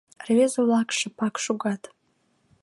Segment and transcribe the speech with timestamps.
[0.27, 1.81] Рвезе-влак шыпак шогат.